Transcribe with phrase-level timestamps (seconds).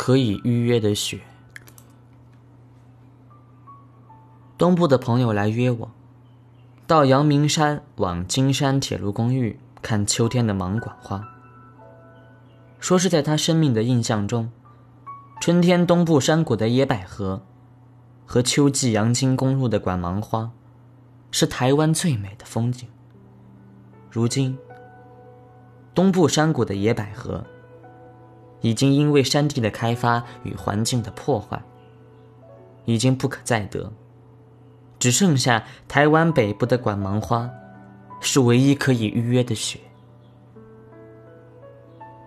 [0.00, 1.20] 可以预约的雪。
[4.56, 5.90] 东部的朋友来约我，
[6.86, 11.28] 到阳明山往金山铁路公寓看秋天的芒管花。
[12.78, 14.50] 说是在他生命的印象中，
[15.38, 17.42] 春天东部山谷的野百合，
[18.24, 20.50] 和秋季阳金公路的管芒花，
[21.30, 22.88] 是台湾最美的风景。
[24.10, 24.56] 如今，
[25.94, 27.44] 东部山谷的野百合，
[28.60, 31.62] 已经因为山地的开发与环境的破坏，
[32.84, 33.92] 已经不可再得，
[34.98, 37.50] 只剩下台湾北部的管芒花，
[38.20, 39.78] 是唯一可以预约的雪。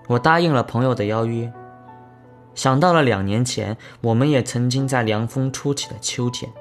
[0.07, 1.51] 我答应了朋友的邀约，
[2.55, 6.51] 想到了两年前，我们也曾经在凉风初起的秋天，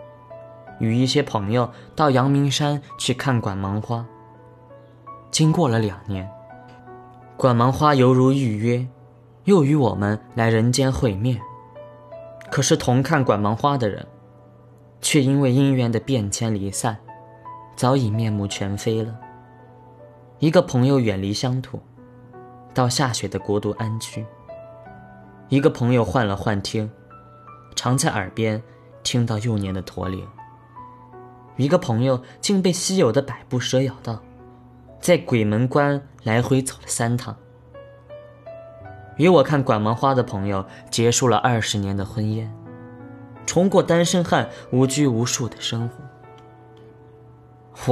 [0.78, 4.06] 与一些朋友到阳明山去看管芒花。
[5.30, 6.30] 经过了两年，
[7.36, 8.86] 管芒花犹如预约，
[9.44, 11.40] 又与我们来人间会面。
[12.50, 14.06] 可是同看管芒花的人，
[15.00, 16.96] 却因为姻缘的变迁离散，
[17.76, 19.18] 早已面目全非了。
[20.38, 21.80] 一个朋友远离乡土。
[22.74, 24.24] 到下雪的国度安居。
[25.50, 26.90] 一个朋友换了幻听，
[27.76, 28.62] 常在耳边
[29.02, 30.26] 听到幼年的驼铃。
[31.58, 34.18] 一个朋友竟被稀有的百步蛇咬到，
[35.00, 37.36] 在鬼门关来回走了三趟。
[39.16, 42.48] 与我看管芒花的朋友结束了二十年的婚姻，
[43.46, 45.94] 重过单身汉无拘无束的生活。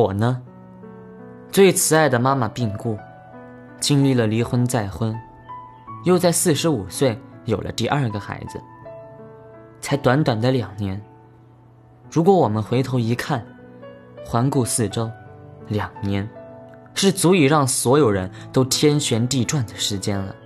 [0.00, 0.40] 我呢，
[1.50, 2.98] 最慈爱的妈妈病故。
[3.80, 5.18] 经历了离婚再婚，
[6.04, 8.60] 又在四十五岁有了第二个孩子。
[9.80, 11.00] 才短短的两年，
[12.10, 13.42] 如果我们回头一看，
[14.22, 15.10] 环顾四周，
[15.68, 16.28] 两年，
[16.94, 20.36] 是足以让所有人都天旋地转的时间了。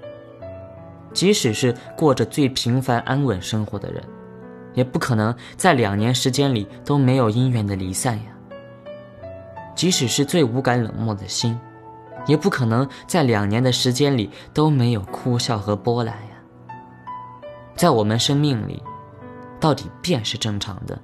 [1.15, 4.05] 即使是过着最平凡安稳生活的人，
[4.75, 8.25] 也不可能在两年时间里都没有姻缘的离散呀。
[9.75, 11.59] 即使是最无感冷漠的心。
[12.27, 16.95] 也不可能在两年的时间里都没有哭笑和波澜呀。
[17.77, 18.83] 在我们生命里，
[19.61, 20.99] 到底变是正常的，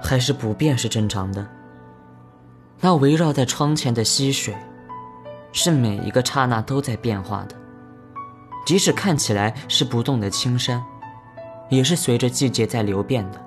[0.00, 1.44] 还是不变是正常的？
[2.80, 4.54] 那围绕在窗前的溪水，
[5.52, 7.56] 是每一个刹那都在变化的，
[8.66, 10.82] 即使看起来是不动的青山，
[11.68, 13.40] 也是随着季节在流变的。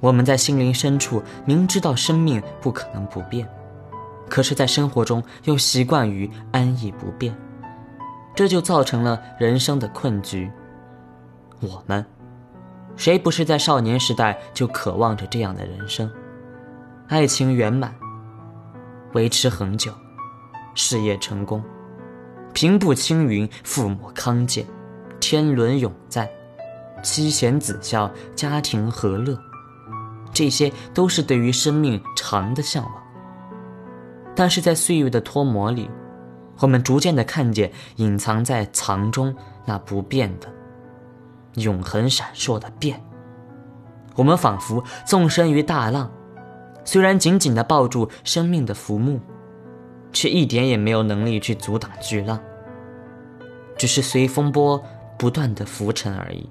[0.00, 3.48] 我们在心灵深处明知道生命不可能不变，
[4.28, 7.34] 可是，在生活中又习惯于安逸不变，
[8.34, 10.50] 这就造成了人生的困局。
[11.60, 12.04] 我们，
[12.96, 16.10] 谁不是在少年时代就渴望着这样的人生？
[17.08, 17.94] 爱情圆满，
[19.12, 19.92] 维持恒久，
[20.74, 21.62] 事业成功，
[22.52, 24.66] 平步青云，父母康健，
[25.20, 26.30] 天伦永在，
[27.02, 29.38] 妻贤子孝，家庭和乐。
[30.32, 32.94] 这些都是对于生命长的向往，
[34.34, 35.90] 但是在岁月的脱模里，
[36.58, 39.34] 我们逐渐的看见隐藏在藏中
[39.66, 40.48] 那不变的、
[41.56, 42.98] 永恒闪烁的变。
[44.14, 46.10] 我们仿佛纵身于大浪，
[46.82, 49.20] 虽然紧紧的抱住生命的浮木，
[50.12, 52.38] 却一点也没有能力去阻挡巨浪，
[53.76, 54.82] 只是随风波
[55.18, 56.48] 不断的浮沉而已。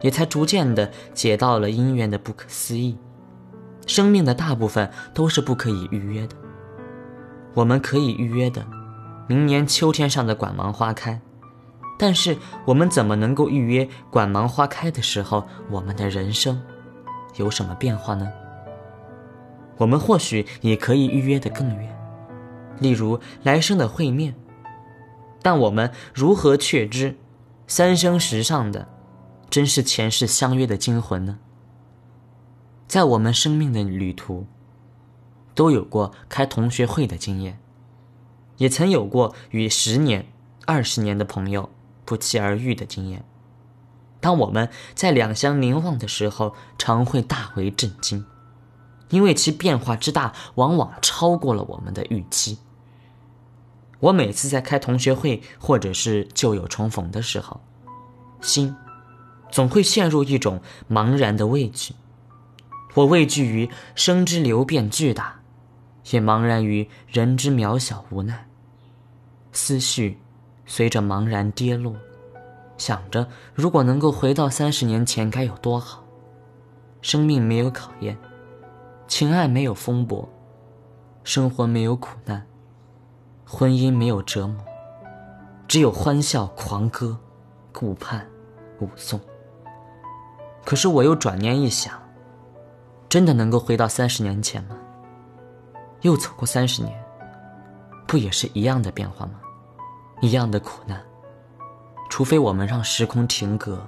[0.00, 2.98] 也才逐渐的解到了姻缘的不可思议。
[3.86, 6.36] 生命的大部分都是不可以预约的。
[7.54, 8.66] 我们可以预约的，
[9.26, 11.20] 明年秋天上的管芒花开，
[11.98, 16.60] 但是我们怎么能够预约管芒花开的时候，我们的人生
[17.36, 18.30] 有什么变化呢？
[19.76, 21.93] 我们或许也可以预约的更远，
[22.80, 24.34] 例如来生的会面。
[25.42, 27.18] 但我们如何确知
[27.66, 28.88] 三生石上的？
[29.50, 31.38] 真是前世相约的精魂呢。
[32.88, 34.46] 在我们生命的旅途，
[35.54, 37.60] 都有过开同学会的经验，
[38.56, 40.26] 也曾有过与十年、
[40.66, 41.70] 二十年的朋友
[42.04, 43.24] 不期而遇的经验。
[44.20, 48.24] 当我们在两相凝望的时候，常会大为震惊，
[49.10, 52.58] 因为其变化之大，往往超过了我们的预期。
[54.00, 57.60] 我每次在开同学会或者是旧友重逢的时候，
[58.40, 58.74] 心。
[59.50, 60.60] 总会陷入一种
[60.90, 61.94] 茫然的畏惧，
[62.94, 65.42] 我畏惧于生之流变巨大，
[66.10, 68.48] 也茫然于人之渺小无奈。
[69.52, 70.18] 思绪
[70.66, 71.94] 随着茫然跌落，
[72.76, 76.04] 想着如果能够回到三十年前该有多好。
[77.00, 78.18] 生命没有考验，
[79.06, 80.28] 情爱没有风波，
[81.22, 82.44] 生活没有苦难，
[83.46, 84.56] 婚姻没有折磨，
[85.68, 87.16] 只有欢笑、狂歌、
[87.72, 88.26] 顾盼、
[88.80, 89.20] 舞颂。
[90.64, 91.92] 可是我又转念一想，
[93.08, 94.76] 真的能够回到三十年前吗？
[96.00, 97.04] 又走过三十年，
[98.06, 99.40] 不也是一样的变化吗？
[100.20, 101.00] 一样的苦难，
[102.08, 103.86] 除非我们让时空停格，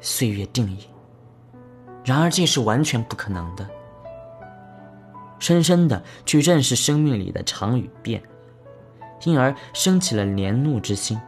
[0.00, 0.86] 岁月定影。
[2.04, 3.66] 然而这是完全不可能的。
[5.38, 8.22] 深深的去认识生命里的长与变，
[9.24, 11.20] 因而升起了怜怒之心，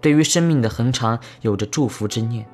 [0.00, 2.46] 对于生命的恒长有着祝福之念，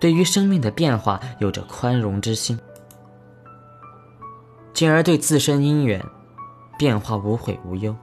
[0.00, 2.58] 对于生命的变化有着宽容之心，
[4.72, 6.04] 进而对自身因缘
[6.78, 7.94] 变化无悔无忧，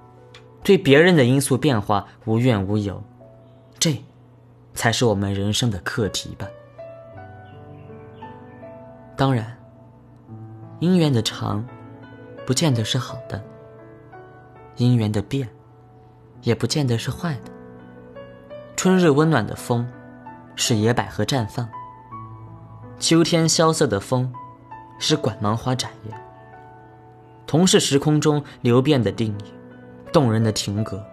[0.64, 3.04] 对别人的因素变化无怨无尤，
[3.80, 4.04] 这，
[4.74, 6.48] 才是我们人生的课题吧。
[9.16, 9.58] 当然。
[10.80, 11.66] 姻缘的长，
[12.46, 13.40] 不见得是好的；
[14.78, 15.48] 姻缘的变，
[16.42, 17.52] 也不见得是坏的。
[18.76, 19.88] 春日温暖的风，
[20.56, 21.66] 是野百合绽放；
[23.00, 24.32] 秋天萧瑟的风，
[25.00, 26.14] 是管芒花展叶。
[27.46, 29.54] 同是时空中流变的定义，
[30.12, 31.04] 动人的停格。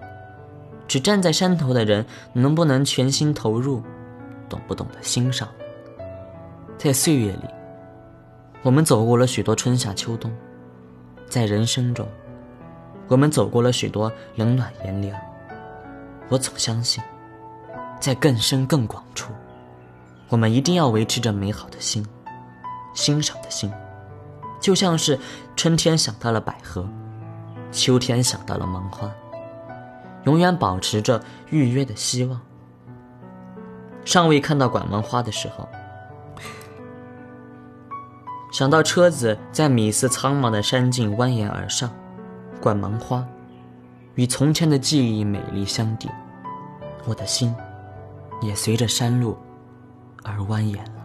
[0.89, 3.83] 只站在山头的人，能不能全心投入，
[4.49, 5.49] 懂不懂得欣赏？
[6.79, 7.45] 在岁月里。
[8.63, 10.31] 我们走过了许多春夏秋冬，
[11.29, 12.09] 在人生中，
[13.11, 15.21] 我们走过了许多冷暖炎凉。
[16.29, 17.03] 我总相信，
[17.99, 19.33] 在更深更广处，
[20.29, 22.07] 我们一定要维持着美好的心、
[22.95, 23.69] 欣赏的心，
[24.61, 25.19] 就像是
[25.57, 26.89] 春天想到了百合，
[27.73, 29.11] 秋天想到了芒花，
[30.23, 31.21] 永远保持着
[31.51, 32.41] 预约的希望。
[34.05, 35.69] 尚未看到管芒花的时候。
[38.53, 41.91] 想到车子在米色苍茫的山径蜿蜒而上，
[42.61, 43.27] 灌芒花
[44.17, 46.09] 与从前的记忆美丽相抵，
[47.07, 47.55] 我的心
[48.43, 49.37] 也随着山路
[50.23, 51.00] 而蜿蜒了。